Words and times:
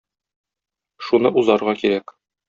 Шуны 1.09 1.31
узарга 1.41 1.75
кирәк. 1.83 2.15